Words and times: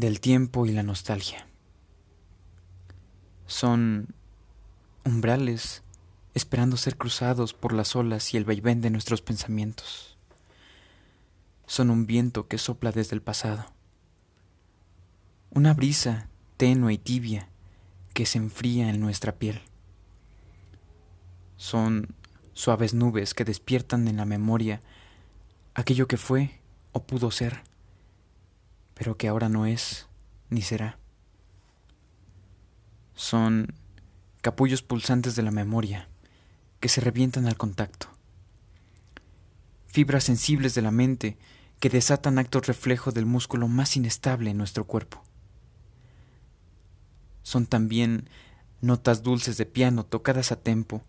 del 0.00 0.18
tiempo 0.20 0.64
y 0.64 0.72
la 0.72 0.82
nostalgia. 0.82 1.46
Son 3.46 4.14
umbrales 5.04 5.82
esperando 6.32 6.78
ser 6.78 6.96
cruzados 6.96 7.52
por 7.52 7.74
las 7.74 7.94
olas 7.94 8.32
y 8.32 8.38
el 8.38 8.46
vaivén 8.46 8.80
de 8.80 8.88
nuestros 8.88 9.20
pensamientos. 9.20 10.16
Son 11.66 11.90
un 11.90 12.06
viento 12.06 12.48
que 12.48 12.56
sopla 12.56 12.92
desde 12.92 13.14
el 13.14 13.20
pasado. 13.20 13.66
Una 15.50 15.74
brisa 15.74 16.28
tenue 16.56 16.94
y 16.94 16.98
tibia 16.98 17.48
que 18.14 18.24
se 18.24 18.38
enfría 18.38 18.88
en 18.88 19.00
nuestra 19.00 19.32
piel. 19.32 19.60
Son 21.58 22.14
suaves 22.54 22.94
nubes 22.94 23.34
que 23.34 23.44
despiertan 23.44 24.08
en 24.08 24.16
la 24.16 24.24
memoria 24.24 24.80
aquello 25.74 26.08
que 26.08 26.16
fue 26.16 26.58
o 26.92 27.02
pudo 27.02 27.30
ser, 27.30 27.62
pero 29.00 29.16
que 29.16 29.28
ahora 29.28 29.48
no 29.48 29.64
es 29.64 30.08
ni 30.50 30.60
será. 30.60 30.98
Son 33.14 33.72
capullos 34.42 34.82
pulsantes 34.82 35.34
de 35.36 35.42
la 35.42 35.50
memoria 35.50 36.10
que 36.80 36.90
se 36.90 37.00
revientan 37.00 37.46
al 37.46 37.56
contacto. 37.56 38.08
Fibras 39.86 40.24
sensibles 40.24 40.74
de 40.74 40.82
la 40.82 40.90
mente 40.90 41.38
que 41.78 41.88
desatan 41.88 42.38
actos 42.38 42.66
reflejo 42.66 43.10
del 43.10 43.24
músculo 43.24 43.68
más 43.68 43.96
inestable 43.96 44.50
en 44.50 44.58
nuestro 44.58 44.86
cuerpo. 44.86 45.22
Son 47.42 47.64
también 47.64 48.28
notas 48.82 49.22
dulces 49.22 49.56
de 49.56 49.64
piano 49.64 50.04
tocadas 50.04 50.52
a 50.52 50.56
tempo 50.56 51.02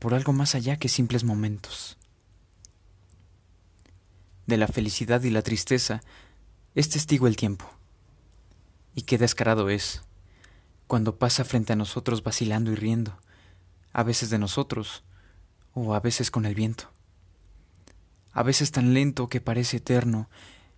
por 0.00 0.14
algo 0.14 0.32
más 0.32 0.56
allá 0.56 0.78
que 0.78 0.88
simples 0.88 1.22
momentos. 1.22 1.96
De 4.48 4.56
la 4.56 4.66
felicidad 4.66 5.22
y 5.22 5.30
la 5.30 5.42
tristeza 5.42 6.02
es 6.74 6.88
testigo 6.88 7.26
el 7.26 7.36
tiempo. 7.36 7.70
Y 8.94 9.02
qué 9.02 9.18
descarado 9.18 9.68
es 9.70 10.02
cuando 10.86 11.18
pasa 11.18 11.44
frente 11.44 11.72
a 11.72 11.76
nosotros 11.76 12.22
vacilando 12.22 12.72
y 12.72 12.74
riendo, 12.74 13.18
a 13.92 14.02
veces 14.02 14.30
de 14.30 14.38
nosotros, 14.38 15.04
o 15.72 15.94
a 15.94 16.00
veces 16.00 16.30
con 16.30 16.46
el 16.46 16.54
viento. 16.54 16.90
A 18.32 18.42
veces 18.42 18.70
tan 18.70 18.94
lento 18.94 19.28
que 19.28 19.40
parece 19.40 19.78
eterno 19.78 20.28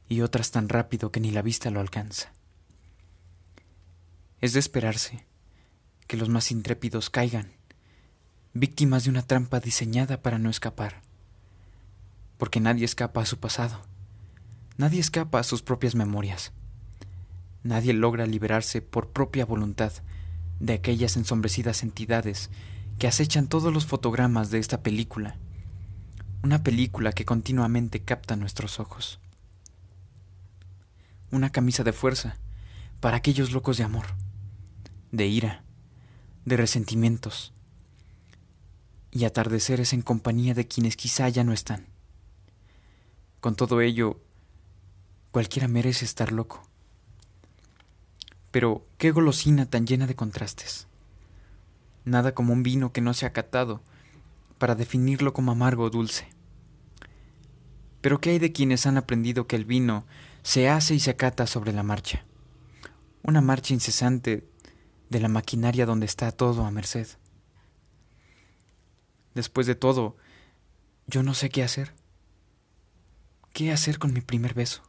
y 0.09 0.21
otras 0.21 0.51
tan 0.51 0.69
rápido 0.69 1.11
que 1.11 1.21
ni 1.21 1.31
la 1.31 1.43
vista 1.43 1.71
lo 1.71 1.81
alcanza. 1.81 2.33
Es 4.41 4.53
de 4.53 4.61
esperarse 4.61 5.25
que 6.07 6.17
los 6.17 6.29
más 6.29 6.51
intrépidos 6.51 7.11
caigan, 7.11 7.53
víctimas 8.53 9.05
de 9.05 9.11
una 9.11 9.23
trampa 9.23 9.61
diseñada 9.61 10.23
para 10.23 10.39
no 10.39 10.51
escapar, 10.51 11.03
porque 12.39 12.61
nadie 12.61 12.85
escapa 12.85 13.23
a 13.23 13.27
su 13.27 13.39
pasado, 13.39 13.83
nadie 14.77 15.01
escapa 15.01 15.39
a 15.39 15.45
sus 15.45 15.63
propias 15.63 15.95
memorias. 15.95 16.53
Nadie 17.63 17.93
logra 17.93 18.27
liberarse 18.27 18.83
por 18.83 19.11
propia 19.11 19.45
voluntad 19.45 19.93
de 20.61 20.75
aquellas 20.75 21.17
ensombrecidas 21.17 21.83
entidades 21.83 22.51
que 22.99 23.07
acechan 23.07 23.49
todos 23.49 23.73
los 23.73 23.87
fotogramas 23.87 24.51
de 24.51 24.59
esta 24.59 24.83
película, 24.83 25.37
una 26.43 26.63
película 26.63 27.13
que 27.13 27.25
continuamente 27.25 28.01
capta 28.01 28.37
nuestros 28.37 28.81
ojos. 28.81 29.21
Una 31.31 31.51
camisa 31.51 31.83
de 31.85 31.93
fuerza 31.93 32.39
para 33.01 33.17
aquellos 33.17 33.53
locos 33.53 33.77
de 33.77 33.85
amor, 33.85 34.07
de 35.13 35.27
ira, 35.27 35.65
de 36.45 36.57
resentimientos 36.57 37.53
y 39.11 39.25
atardeceres 39.25 39.93
en 39.93 40.03
compañía 40.03 40.55
de 40.55 40.69
quienes 40.69 40.97
quizá 40.97 41.29
ya 41.29 41.43
no 41.43 41.53
están. 41.53 41.87
Con 43.41 43.57
todo 43.57 43.81
ello, 43.81 44.21
cualquiera 45.37 45.69
merece 45.69 46.07
estar 46.07 46.33
loco. 46.33 46.67
Pero 48.51 48.87
qué 48.97 49.11
golosina 49.11 49.67
tan 49.67 49.87
llena 49.87 50.07
de 50.07 50.15
contrastes. 50.15 50.87
Nada 52.07 52.33
como 52.33 52.55
un 52.55 52.63
vino 52.63 52.91
que 52.91 53.03
no 53.03 53.13
se 53.13 53.27
ha 53.27 53.35
catado 53.35 53.83
para 54.57 54.75
definirlo 54.75 55.35
como 55.35 55.53
amargo 55.53 55.85
o 55.85 55.91
dulce. 55.91 56.27
Pero 58.01 58.19
¿qué 58.19 58.31
hay 58.31 58.39
de 58.39 58.53
quienes 58.53 58.87
han 58.87 58.97
aprendido 58.97 59.47
que 59.47 59.57
el 59.57 59.67
vino 59.67 60.07
se 60.43 60.71
hace 60.71 60.95
y 60.95 61.01
se 61.01 61.11
acata 61.11 61.47
sobre 61.47 61.75
la 61.75 61.83
marcha? 61.83 62.25
Una 63.23 63.43
marcha 63.43 63.75
incesante 63.75 64.49
de 65.11 65.21
la 65.21 65.29
maquinaria 65.29 65.85
donde 65.85 66.07
está 66.07 66.33
todo 66.33 66.65
a 66.65 66.71
merced. 66.71 67.09
Después 69.35 69.67
de 69.67 69.75
todo, 69.75 70.17
yo 71.07 71.23
no 71.23 71.35
sé 71.35 71.51
qué 71.51 71.63
hacer. 71.63 71.93
¿Qué 73.53 73.71
hacer 73.71 73.99
con 73.99 74.15
mi 74.15 74.23
primer 74.23 74.55
beso? 74.55 74.86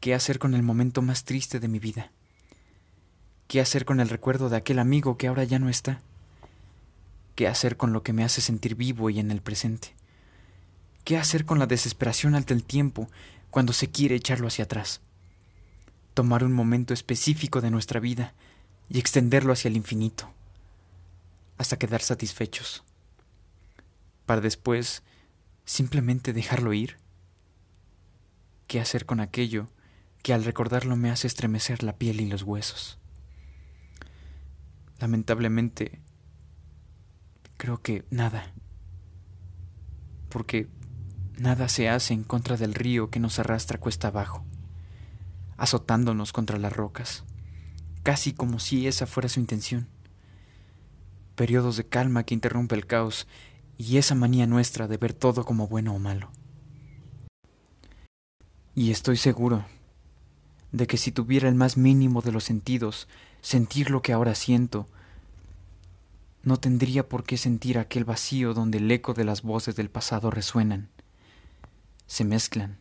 ¿Qué 0.00 0.14
hacer 0.14 0.38
con 0.38 0.54
el 0.54 0.62
momento 0.62 1.02
más 1.02 1.24
triste 1.24 1.60
de 1.60 1.68
mi 1.68 1.78
vida? 1.78 2.10
¿Qué 3.48 3.60
hacer 3.60 3.84
con 3.84 4.00
el 4.00 4.08
recuerdo 4.08 4.48
de 4.48 4.56
aquel 4.56 4.78
amigo 4.78 5.18
que 5.18 5.26
ahora 5.26 5.44
ya 5.44 5.58
no 5.58 5.68
está? 5.68 6.00
¿Qué 7.34 7.46
hacer 7.46 7.76
con 7.76 7.92
lo 7.92 8.02
que 8.02 8.14
me 8.14 8.24
hace 8.24 8.40
sentir 8.40 8.76
vivo 8.76 9.10
y 9.10 9.20
en 9.20 9.30
el 9.30 9.42
presente? 9.42 9.94
¿Qué 11.04 11.18
hacer 11.18 11.44
con 11.44 11.58
la 11.58 11.66
desesperación 11.66 12.34
ante 12.34 12.54
el 12.54 12.64
tiempo 12.64 13.10
cuando 13.50 13.74
se 13.74 13.90
quiere 13.90 14.14
echarlo 14.14 14.46
hacia 14.46 14.64
atrás? 14.64 15.02
Tomar 16.14 16.44
un 16.44 16.52
momento 16.52 16.94
específico 16.94 17.60
de 17.60 17.70
nuestra 17.70 18.00
vida 18.00 18.32
y 18.88 19.00
extenderlo 19.00 19.52
hacia 19.52 19.68
el 19.68 19.76
infinito, 19.76 20.32
hasta 21.58 21.78
quedar 21.78 22.00
satisfechos, 22.00 22.84
para 24.24 24.40
después 24.40 25.02
simplemente 25.66 26.32
dejarlo 26.32 26.72
ir. 26.72 26.96
¿Qué 28.66 28.80
hacer 28.80 29.04
con 29.04 29.20
aquello 29.20 29.68
que 30.22 30.34
al 30.34 30.44
recordarlo 30.44 30.96
me 30.96 31.10
hace 31.10 31.26
estremecer 31.26 31.82
la 31.82 31.96
piel 31.96 32.20
y 32.20 32.28
los 32.28 32.42
huesos? 32.42 32.98
Lamentablemente, 34.98 36.00
creo 37.56 37.80
que 37.80 38.04
nada. 38.10 38.52
Porque 40.28 40.68
nada 41.38 41.68
se 41.68 41.88
hace 41.88 42.12
en 42.12 42.22
contra 42.22 42.56
del 42.56 42.74
río 42.74 43.10
que 43.10 43.18
nos 43.18 43.38
arrastra 43.38 43.80
cuesta 43.80 44.08
abajo, 44.08 44.44
azotándonos 45.56 46.32
contra 46.32 46.58
las 46.58 46.72
rocas, 46.72 47.24
casi 48.02 48.32
como 48.32 48.58
si 48.58 48.86
esa 48.86 49.06
fuera 49.06 49.28
su 49.28 49.40
intención. 49.40 49.88
Periodos 51.34 51.78
de 51.78 51.86
calma 51.86 52.24
que 52.24 52.34
interrumpe 52.34 52.74
el 52.74 52.86
caos 52.86 53.26
y 53.78 53.96
esa 53.96 54.14
manía 54.14 54.46
nuestra 54.46 54.86
de 54.86 54.98
ver 54.98 55.14
todo 55.14 55.44
como 55.46 55.66
bueno 55.66 55.94
o 55.94 55.98
malo. 55.98 56.30
Y 58.74 58.90
estoy 58.90 59.16
seguro 59.16 59.64
de 60.72 60.86
que 60.86 60.96
si 60.96 61.12
tuviera 61.12 61.48
el 61.48 61.54
más 61.54 61.76
mínimo 61.76 62.22
de 62.22 62.32
los 62.32 62.44
sentidos, 62.44 63.08
sentir 63.40 63.90
lo 63.90 64.02
que 64.02 64.12
ahora 64.12 64.34
siento, 64.34 64.86
no 66.42 66.58
tendría 66.58 67.08
por 67.08 67.24
qué 67.24 67.36
sentir 67.36 67.78
aquel 67.78 68.04
vacío 68.04 68.54
donde 68.54 68.78
el 68.78 68.90
eco 68.90 69.12
de 69.14 69.24
las 69.24 69.42
voces 69.42 69.76
del 69.76 69.90
pasado 69.90 70.30
resuenan, 70.30 70.88
se 72.06 72.24
mezclan, 72.24 72.78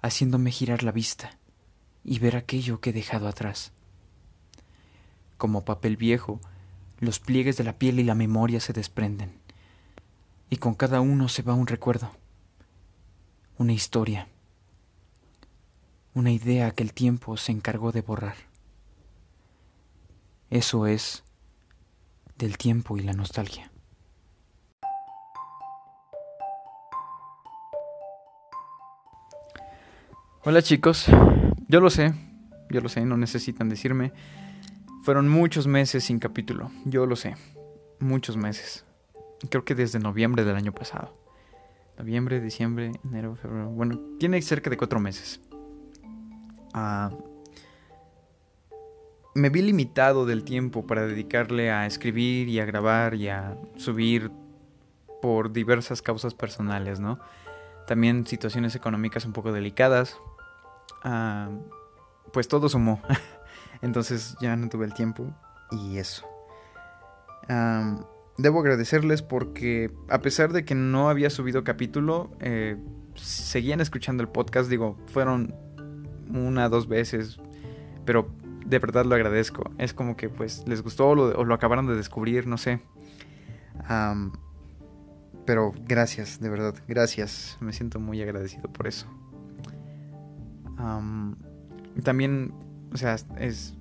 haciéndome 0.00 0.50
girar 0.50 0.82
la 0.82 0.92
vista 0.92 1.38
y 2.04 2.18
ver 2.18 2.36
aquello 2.36 2.80
que 2.80 2.90
he 2.90 2.92
dejado 2.92 3.28
atrás. 3.28 3.72
Como 5.36 5.64
papel 5.64 5.96
viejo, 5.96 6.40
los 7.00 7.18
pliegues 7.18 7.56
de 7.56 7.64
la 7.64 7.78
piel 7.78 7.98
y 8.00 8.04
la 8.04 8.14
memoria 8.14 8.60
se 8.60 8.72
desprenden, 8.72 9.32
y 10.48 10.56
con 10.56 10.74
cada 10.74 11.00
uno 11.00 11.28
se 11.28 11.42
va 11.42 11.54
un 11.54 11.66
recuerdo, 11.66 12.12
una 13.58 13.72
historia 13.72 14.28
una 16.14 16.30
idea 16.30 16.72
que 16.72 16.82
el 16.82 16.92
tiempo 16.92 17.36
se 17.36 17.52
encargó 17.52 17.92
de 17.92 18.02
borrar. 18.02 18.36
Eso 20.50 20.86
es 20.86 21.24
del 22.36 22.58
tiempo 22.58 22.98
y 22.98 23.00
la 23.00 23.14
nostalgia. 23.14 23.70
Hola 30.44 30.60
chicos, 30.60 31.06
yo 31.68 31.80
lo 31.80 31.88
sé, 31.88 32.12
yo 32.68 32.80
lo 32.80 32.88
sé, 32.88 33.06
no 33.06 33.16
necesitan 33.16 33.68
decirme. 33.68 34.12
Fueron 35.04 35.28
muchos 35.28 35.66
meses 35.66 36.04
sin 36.04 36.18
capítulo, 36.18 36.70
yo 36.84 37.06
lo 37.06 37.16
sé, 37.16 37.36
muchos 38.00 38.36
meses. 38.36 38.84
Creo 39.48 39.64
que 39.64 39.74
desde 39.74 39.98
noviembre 39.98 40.44
del 40.44 40.56
año 40.56 40.72
pasado. 40.72 41.12
Noviembre, 41.96 42.40
diciembre, 42.40 42.92
enero, 43.04 43.36
febrero. 43.36 43.70
Bueno, 43.70 44.00
tiene 44.18 44.42
cerca 44.42 44.68
de 44.68 44.76
cuatro 44.76 44.98
meses 44.98 45.40
me 49.34 49.48
vi 49.48 49.62
limitado 49.62 50.26
del 50.26 50.44
tiempo 50.44 50.86
para 50.86 51.06
dedicarle 51.06 51.70
a 51.70 51.86
escribir 51.86 52.48
y 52.48 52.60
a 52.60 52.64
grabar 52.64 53.14
y 53.14 53.28
a 53.28 53.56
subir 53.76 54.30
por 55.20 55.52
diversas 55.52 56.02
causas 56.02 56.34
personales, 56.34 57.00
¿no? 57.00 57.18
También 57.86 58.26
situaciones 58.26 58.74
económicas 58.74 59.24
un 59.24 59.32
poco 59.32 59.52
delicadas. 59.52 60.18
pues 62.32 62.48
todo 62.48 62.68
sumó. 62.68 63.00
Entonces 63.82 64.36
ya 64.40 64.56
no 64.56 64.68
tuve 64.68 64.84
el 64.84 64.94
tiempo 64.94 65.34
y 65.70 65.98
eso. 65.98 66.26
debo 68.36 68.60
agradecerles 68.60 69.22
porque 69.22 69.90
a 70.08 70.20
pesar 70.20 70.52
de 70.52 70.64
que 70.64 70.74
no 70.74 71.08
había 71.08 71.30
subido 71.30 71.64
capítulo, 71.64 72.30
eh, 72.40 72.76
seguían 73.14 73.80
escuchando 73.80 74.22
el 74.22 74.28
podcast. 74.28 74.68
Digo, 74.68 74.98
fueron 75.06 75.54
una, 76.32 76.68
dos 76.68 76.88
veces, 76.88 77.38
pero 78.04 78.28
de 78.64 78.78
verdad 78.78 79.04
lo 79.04 79.14
agradezco. 79.14 79.70
Es 79.78 79.94
como 79.94 80.16
que 80.16 80.28
pues 80.28 80.66
les 80.66 80.82
gustó 80.82 81.08
o 81.08 81.44
lo, 81.44 81.54
acabaron 81.54 81.86
de 81.86 81.94
descubrir, 81.94 82.46
no 82.46 82.58
sé. 82.58 82.80
pero 85.46 85.72
gracias, 85.86 86.40
de 86.40 86.48
verdad, 86.48 86.74
gracias. 86.88 87.56
Me 87.60 87.72
siento 87.72 88.00
muy 88.00 88.22
agradecido 88.22 88.72
por 88.72 88.86
eso. 88.86 89.06
también, 92.02 92.54
o 92.92 92.96
sea, 92.96 93.16
es... 93.38 93.76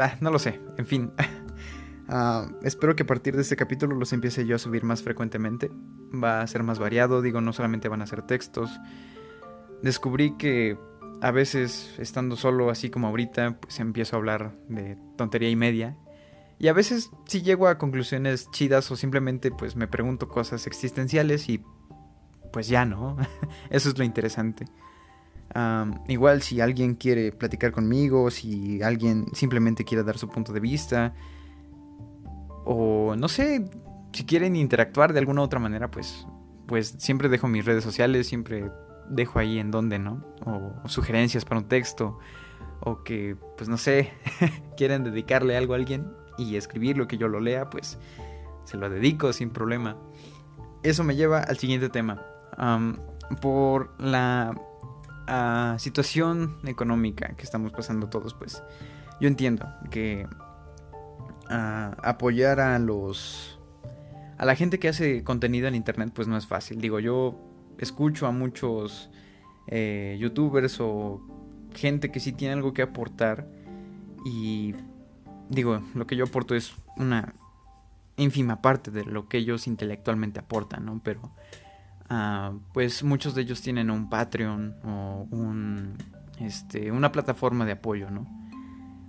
Ah, 0.00 0.16
no 0.20 0.30
lo 0.30 0.38
sé, 0.38 0.60
en 0.78 0.86
fin. 0.86 1.12
Ah, 2.14 2.50
espero 2.62 2.94
que 2.94 3.04
a 3.04 3.06
partir 3.06 3.36
de 3.36 3.42
este 3.42 3.56
capítulo 3.56 3.94
los 3.96 4.12
empiece 4.12 4.44
yo 4.44 4.56
a 4.56 4.58
subir 4.58 4.84
más 4.84 5.02
frecuentemente. 5.02 5.70
Va 6.12 6.42
a 6.42 6.46
ser 6.46 6.62
más 6.62 6.78
variado, 6.78 7.22
digo, 7.22 7.40
no 7.40 7.54
solamente 7.54 7.88
van 7.88 8.02
a 8.02 8.06
ser 8.06 8.20
textos. 8.22 8.70
Descubrí 9.82 10.36
que 10.36 10.76
a 11.22 11.30
veces 11.30 11.94
estando 11.98 12.34
solo 12.34 12.68
así 12.68 12.90
como 12.90 13.06
ahorita, 13.06 13.56
pues 13.60 13.78
empiezo 13.78 14.16
a 14.16 14.18
hablar 14.18 14.56
de 14.68 14.98
tontería 15.16 15.48
y 15.48 15.54
media. 15.54 15.96
Y 16.58 16.66
a 16.66 16.72
veces 16.72 17.10
sí 17.26 17.42
llego 17.42 17.68
a 17.68 17.78
conclusiones 17.78 18.50
chidas 18.50 18.90
o 18.90 18.96
simplemente 18.96 19.52
pues 19.52 19.76
me 19.76 19.86
pregunto 19.86 20.28
cosas 20.28 20.66
existenciales 20.66 21.48
y 21.48 21.62
pues 22.52 22.66
ya 22.66 22.84
no. 22.84 23.16
Eso 23.70 23.88
es 23.88 23.98
lo 23.98 24.02
interesante. 24.02 24.64
igual 26.08 26.42
si 26.42 26.60
alguien 26.60 26.96
quiere 26.96 27.30
platicar 27.30 27.70
conmigo, 27.70 28.28
si 28.32 28.82
alguien 28.82 29.26
simplemente 29.32 29.84
quiere 29.84 30.02
dar 30.02 30.18
su 30.18 30.28
punto 30.28 30.52
de 30.52 30.58
vista, 30.58 31.14
o 32.64 33.14
no 33.16 33.28
sé, 33.28 33.70
si 34.12 34.24
quieren 34.24 34.56
interactuar 34.56 35.12
de 35.12 35.20
alguna 35.20 35.42
otra 35.42 35.60
manera, 35.60 35.88
pues, 35.88 36.26
pues 36.66 36.96
siempre 36.98 37.28
dejo 37.28 37.46
mis 37.46 37.64
redes 37.64 37.84
sociales, 37.84 38.26
siempre 38.26 38.72
dejo 39.08 39.38
ahí 39.38 39.58
en 39.58 39.70
donde, 39.70 39.98
¿no? 39.98 40.24
O, 40.44 40.88
sugerencias 40.88 41.44
para 41.44 41.60
un 41.60 41.68
texto, 41.68 42.18
o 42.80 43.02
que, 43.02 43.36
pues 43.56 43.68
no 43.68 43.76
sé, 43.76 44.12
quieren 44.76 45.04
dedicarle 45.04 45.56
algo 45.56 45.74
a 45.74 45.76
alguien 45.76 46.12
y 46.38 46.56
escribirlo, 46.56 47.06
que 47.06 47.18
yo 47.18 47.28
lo 47.28 47.40
lea, 47.40 47.70
pues 47.70 47.98
se 48.64 48.76
lo 48.76 48.88
dedico 48.88 49.32
sin 49.32 49.50
problema. 49.50 49.96
Eso 50.82 51.04
me 51.04 51.16
lleva 51.16 51.40
al 51.40 51.58
siguiente 51.58 51.88
tema. 51.88 52.22
por 53.40 53.94
la 53.98 54.54
ah, 55.26 55.76
situación 55.78 56.58
económica 56.64 57.34
que 57.36 57.44
estamos 57.44 57.72
pasando 57.72 58.08
todos, 58.08 58.34
pues 58.34 58.62
yo 59.20 59.28
entiendo 59.28 59.66
que 59.90 60.26
ah, 61.48 61.96
apoyar 62.02 62.60
a 62.60 62.78
los 62.78 63.58
a 64.38 64.44
la 64.44 64.56
gente 64.56 64.80
que 64.80 64.88
hace 64.88 65.22
contenido 65.22 65.68
en 65.68 65.76
internet 65.76 66.10
pues 66.12 66.26
no 66.26 66.36
es 66.36 66.48
fácil. 66.48 66.80
Digo, 66.80 66.98
yo 66.98 67.51
escucho 67.78 68.26
a 68.26 68.32
muchos 68.32 69.10
eh, 69.68 70.16
youtubers 70.20 70.78
o 70.80 71.20
gente 71.74 72.10
que 72.10 72.20
sí 72.20 72.32
tiene 72.32 72.54
algo 72.54 72.72
que 72.72 72.82
aportar 72.82 73.46
y 74.24 74.74
digo, 75.48 75.82
lo 75.94 76.06
que 76.06 76.16
yo 76.16 76.24
aporto 76.24 76.54
es 76.54 76.74
una 76.96 77.34
ínfima 78.16 78.60
parte 78.60 78.90
de 78.90 79.04
lo 79.04 79.28
que 79.28 79.38
ellos 79.38 79.66
intelectualmente 79.66 80.40
aportan, 80.40 80.86
¿no? 80.86 81.00
Pero 81.02 81.32
ah, 82.08 82.52
pues 82.72 83.02
muchos 83.02 83.34
de 83.34 83.42
ellos 83.42 83.62
tienen 83.62 83.90
un 83.90 84.08
Patreon 84.08 84.76
o 84.84 85.26
un, 85.30 85.96
este, 86.40 86.92
una 86.92 87.12
plataforma 87.12 87.64
de 87.64 87.72
apoyo, 87.72 88.10
¿no? 88.10 88.26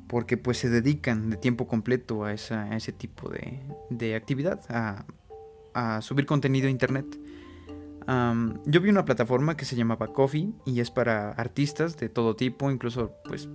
Porque 0.08 0.38
pues 0.38 0.58
se 0.58 0.70
dedican 0.70 1.30
de 1.30 1.38
tiempo 1.38 1.68
completo 1.68 2.24
a, 2.24 2.34
esa, 2.34 2.76
ese 2.76 2.92
tipo 2.92 3.30
de, 3.30 3.62
de 3.90 4.16
actividad, 4.16 4.62
a, 4.70 5.06
a 5.74 6.02
subir 6.02 6.26
contenido 6.26 6.68
a 6.68 6.72
internet 6.72 7.18
yo 8.66 8.82
vi 8.82 8.90
una 8.90 9.06
plataforma 9.06 9.56
que 9.56 9.66
se 9.66 9.76
llamaba 9.76 10.08
Coffee 10.08 10.54
y 10.66 10.80
es 10.80 10.92
para 10.92 11.32
artistas 11.32 11.98
de 11.98 12.10
todo 12.10 12.36
tipo, 12.36 12.70
incluso 12.72 13.14
pues 13.26 13.50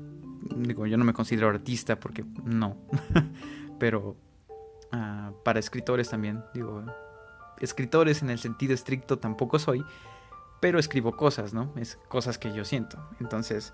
digo, 0.56 0.86
yo 0.86 0.96
no 0.96 1.04
me 1.04 1.12
considero 1.12 1.48
artista 1.48 2.00
porque 2.00 2.24
no, 2.44 2.76
pero 3.78 4.16
ah, 4.92 5.32
para 5.44 5.58
escritores 5.58 6.10
también, 6.10 6.42
digo, 6.54 6.84
escritores 7.60 8.22
en 8.22 8.30
el 8.30 8.38
sentido 8.38 8.74
estricto 8.74 9.18
tampoco 9.18 9.58
soy, 9.58 9.84
pero 10.60 10.78
escribo 10.78 11.16
cosas, 11.16 11.54
¿no? 11.54 11.72
Es 11.76 11.98
cosas 12.08 12.38
que 12.38 12.52
yo 12.52 12.64
siento. 12.64 12.98
Entonces, 13.20 13.72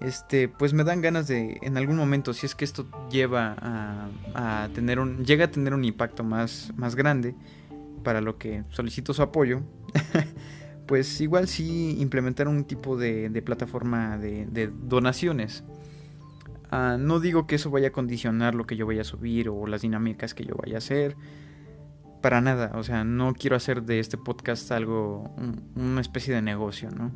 este, 0.00 0.48
pues 0.48 0.74
me 0.74 0.84
dan 0.84 1.00
ganas 1.00 1.26
de, 1.26 1.58
en 1.62 1.76
algún 1.76 1.96
momento, 1.96 2.34
si 2.34 2.46
es 2.46 2.54
que 2.54 2.64
esto 2.64 2.86
lleva 3.10 3.56
a, 3.58 4.08
a 4.34 4.68
tener 4.74 4.98
un, 4.98 5.24
llega 5.24 5.46
a 5.46 5.50
tener 5.50 5.72
un 5.74 5.84
impacto 5.84 6.24
más, 6.24 6.72
más 6.76 6.96
grande, 6.96 7.34
para 8.02 8.20
lo 8.20 8.38
que 8.38 8.64
solicito 8.70 9.12
su 9.12 9.22
apoyo, 9.22 9.62
pues 10.86 11.20
igual 11.20 11.48
sí 11.48 11.96
implementar 12.00 12.48
un 12.48 12.64
tipo 12.64 12.96
de, 12.96 13.42
plataforma 13.44 14.18
de, 14.18 14.70
donaciones. 14.82 15.64
Ah, 16.70 16.96
no 16.98 17.20
digo 17.20 17.46
que 17.46 17.56
eso 17.56 17.70
vaya 17.70 17.88
a 17.88 17.92
condicionar 17.92 18.54
lo 18.54 18.66
que 18.66 18.76
yo 18.76 18.86
vaya 18.86 19.02
a 19.02 19.04
subir 19.04 19.48
o 19.48 19.66
las 19.66 19.82
dinámicas 19.82 20.34
que 20.34 20.44
yo 20.44 20.54
vaya 20.56 20.76
a 20.76 20.78
hacer. 20.78 21.16
Para 22.22 22.40
nada, 22.40 22.72
o 22.74 22.82
sea, 22.82 23.04
no 23.04 23.32
quiero 23.32 23.56
hacer 23.56 23.84
de 23.84 24.00
este 24.00 24.18
podcast 24.18 24.70
algo, 24.72 25.34
una 25.76 26.00
especie 26.00 26.34
de 26.34 26.42
negocio, 26.42 26.90
¿no? 26.90 27.12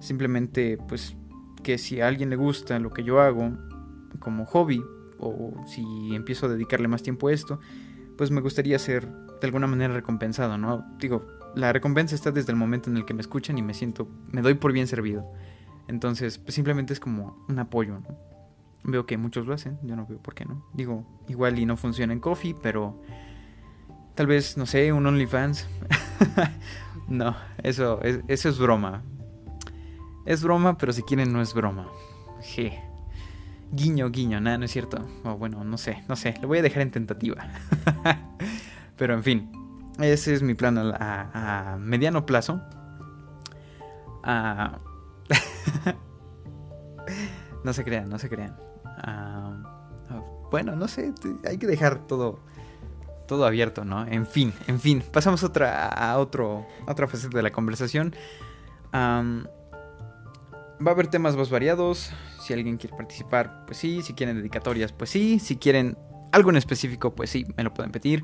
Simplemente, 0.00 0.78
pues, 0.88 1.14
que 1.62 1.78
si 1.78 2.00
a 2.00 2.08
alguien 2.08 2.30
le 2.30 2.36
gusta 2.36 2.78
lo 2.78 2.90
que 2.90 3.04
yo 3.04 3.20
hago 3.20 3.52
como 4.18 4.46
hobby, 4.46 4.82
o 5.18 5.52
si 5.66 6.14
empiezo 6.14 6.46
a 6.46 6.48
dedicarle 6.48 6.88
más 6.88 7.02
tiempo 7.02 7.28
a 7.28 7.32
esto, 7.32 7.60
pues 8.16 8.30
me 8.30 8.40
gustaría 8.40 8.78
ser 8.78 9.06
de 9.06 9.46
alguna 9.46 9.66
manera 9.66 9.92
recompensado, 9.94 10.58
¿no? 10.58 10.86
Digo, 10.98 11.26
la 11.56 11.72
recompensa 11.72 12.14
está 12.14 12.30
desde 12.30 12.52
el 12.52 12.58
momento 12.58 12.90
en 12.90 12.98
el 12.98 13.06
que 13.06 13.14
me 13.14 13.22
escuchan 13.22 13.56
y 13.56 13.62
me 13.62 13.72
siento, 13.72 14.06
me 14.30 14.42
doy 14.42 14.54
por 14.54 14.72
bien 14.72 14.86
servido. 14.86 15.32
Entonces, 15.88 16.36
pues 16.38 16.54
simplemente 16.54 16.92
es 16.92 17.00
como 17.00 17.44
un 17.48 17.58
apoyo, 17.58 17.98
¿no? 17.98 18.18
Veo 18.84 19.06
que 19.06 19.16
muchos 19.16 19.46
lo 19.46 19.54
hacen, 19.54 19.78
yo 19.82 19.96
no 19.96 20.06
veo 20.06 20.18
por 20.18 20.34
qué 20.34 20.44
no. 20.44 20.66
Digo, 20.74 21.04
igual 21.28 21.58
y 21.58 21.64
no 21.64 21.78
funciona 21.78 22.12
en 22.12 22.20
Coffee, 22.20 22.54
pero 22.62 23.00
tal 24.14 24.26
vez, 24.26 24.58
no 24.58 24.66
sé, 24.66 24.92
un 24.92 25.06
OnlyFans. 25.06 25.66
no, 27.08 27.34
eso, 27.62 28.00
eso 28.02 28.48
es 28.50 28.58
broma. 28.58 29.02
Es 30.26 30.42
broma, 30.42 30.76
pero 30.76 30.92
si 30.92 31.02
quieren 31.02 31.32
no 31.32 31.40
es 31.40 31.54
broma. 31.54 31.88
Je. 32.42 32.78
Guiño, 33.72 34.10
guiño, 34.10 34.40
nada, 34.42 34.58
no 34.58 34.66
es 34.66 34.72
cierto. 34.72 34.98
Bueno, 35.38 35.64
no 35.64 35.78
sé, 35.78 36.04
no 36.06 36.16
sé, 36.16 36.34
lo 36.42 36.48
voy 36.48 36.58
a 36.58 36.62
dejar 36.62 36.82
en 36.82 36.90
tentativa. 36.90 37.48
Pero 38.96 39.14
en 39.14 39.22
fin, 39.22 39.50
ese 39.98 40.34
es 40.34 40.42
mi 40.42 40.54
plan 40.54 40.78
a, 40.78 41.76
mediano 41.80 42.26
plazo. 42.26 42.60
no 47.64 47.72
se 47.72 47.84
crean, 47.84 48.08
no 48.08 48.18
se 48.18 48.28
crean. 48.28 48.56
bueno, 50.50 50.76
no 50.76 50.88
sé, 50.88 51.12
hay 51.44 51.58
que 51.58 51.66
dejar 51.66 52.06
todo 52.06 52.40
todo 53.26 53.44
abierto, 53.44 53.84
¿no? 53.84 54.06
En 54.06 54.26
fin, 54.26 54.52
en 54.66 54.80
fin, 54.80 55.02
pasamos 55.12 55.42
otra, 55.42 55.88
a, 55.88 56.18
otro, 56.18 56.66
otra 56.86 57.06
faceta 57.06 57.36
de 57.36 57.42
la 57.42 57.50
conversación. 57.50 58.14
va 58.94 59.44
a 60.84 60.90
haber 60.90 61.08
temas 61.08 61.36
más 61.36 61.50
variados. 61.50 62.12
Si 62.40 62.52
alguien 62.52 62.76
quiere 62.76 62.96
participar, 62.96 63.64
pues 63.66 63.78
sí. 63.78 64.02
Si 64.02 64.14
quieren 64.14 64.36
dedicatorias, 64.36 64.92
pues 64.92 65.10
sí. 65.10 65.38
Si 65.38 65.56
quieren 65.56 65.98
algo 66.32 66.50
en 66.50 66.56
específico, 66.56 67.14
pues 67.14 67.30
sí, 67.30 67.46
me 67.56 67.64
lo 67.64 67.74
pueden 67.74 67.92
pedir. 67.92 68.22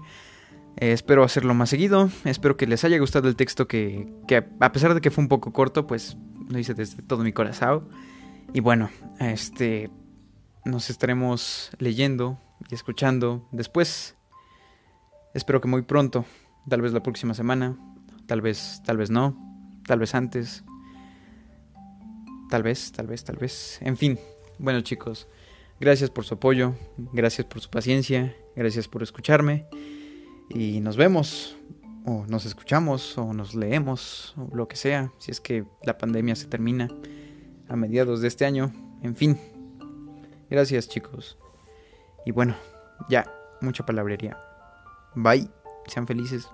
Espero 0.77 1.23
hacerlo 1.23 1.55
más 1.55 1.71
seguido. 1.71 2.11
Espero 2.25 2.57
que 2.57 2.67
les 2.67 2.85
haya 2.85 2.99
gustado 2.99 3.29
el 3.29 3.37
texto 3.37 3.69
que, 3.69 4.13
que, 4.27 4.45
a 4.61 4.73
pesar 4.73 4.95
de 4.95 5.01
que 5.01 5.11
fue 5.11 5.23
un 5.23 5.29
poco 5.29 5.53
corto, 5.53 5.87
pues 5.87 6.17
lo 6.49 6.59
hice 6.59 6.75
desde 6.75 7.03
todo 7.03 7.23
mi 7.23 7.33
corazón. 7.33 7.89
Y 8.53 8.61
bueno, 8.61 8.91
este 9.21 9.91
nos 10.65 10.91
estaremos 10.91 11.71
leyendo 11.79 12.39
y 12.71 12.75
escuchando 12.75 13.49
después. 13.53 14.17
Espero 15.35 15.61
que 15.61 15.69
muy 15.69 15.83
pronto, 15.83 16.25
tal 16.69 16.83
vez 16.83 16.93
la 16.93 17.03
próxima 17.03 17.35
semana, 17.35 17.77
tal 18.27 18.41
vez, 18.41 18.83
tal 18.85 18.97
vez 18.97 19.11
no, 19.11 19.37
tal 19.87 19.99
vez 19.99 20.15
antes. 20.15 20.65
Tal 22.51 22.63
vez, 22.63 22.93
tal 22.93 23.07
vez, 23.07 23.25
tal 23.25 23.37
vez. 23.37 23.79
En 23.81 23.97
fin, 23.97 24.19
bueno 24.59 24.83
chicos, 24.83 25.27
gracias 25.81 26.11
por 26.11 26.27
su 26.27 26.35
apoyo, 26.35 26.75
gracias 26.99 27.47
por 27.47 27.63
su 27.63 27.71
paciencia, 27.71 28.37
gracias 28.55 28.89
por 28.89 29.03
escucharme. 29.03 29.67
Y 30.55 30.81
nos 30.81 30.97
vemos, 30.97 31.57
o 32.05 32.27
nos 32.29 32.45
escuchamos, 32.45 33.17
o 33.17 33.33
nos 33.33 33.55
leemos, 33.55 34.35
o 34.37 34.55
lo 34.55 34.69
que 34.69 34.77
sea, 34.77 35.13
si 35.19 35.31
es 35.31 35.41
que 35.41 35.65
la 35.83 35.97
pandemia 35.97 36.37
se 36.37 36.47
termina 36.47 36.89
a 37.69 37.77
mediados 37.77 38.21
de 38.21 38.29
este 38.29 38.45
año. 38.45 38.73
En 39.03 39.17
fin, 39.17 39.39
gracias 40.51 40.89
chicos. 40.89 41.39
Y 42.27 42.33
bueno, 42.33 42.55
ya, 43.09 43.33
mucha 43.61 43.87
palabrería. 43.87 44.39
Bye, 45.15 45.49
sean 45.87 46.07
felices. 46.07 46.49